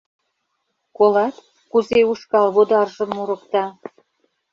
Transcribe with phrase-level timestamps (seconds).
[0.97, 1.35] Колат,
[1.71, 3.65] кузе ушкал водаржым мурыкта...